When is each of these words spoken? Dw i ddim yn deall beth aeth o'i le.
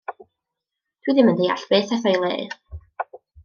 Dw 1.01 1.11
i 1.13 1.15
ddim 1.17 1.29
yn 1.33 1.37
deall 1.41 1.67
beth 1.75 1.95
aeth 1.99 2.09
o'i 2.13 2.17
le. 2.25 2.33